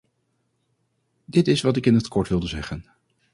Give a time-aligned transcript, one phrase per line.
[1.25, 2.85] Dit is wat ik in het kort wilde zeggen.